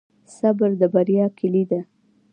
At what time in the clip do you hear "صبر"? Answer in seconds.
0.37-0.69